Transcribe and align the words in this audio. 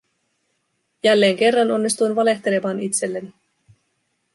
Jälleen 1.03 1.37
kerran 1.37 1.71
onnistuin 1.71 2.15
valehtelemaan 2.15 2.79
itselleni. 2.79 3.33